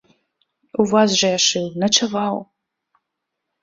[0.85, 2.45] У вас жа я шыў, начаваў.!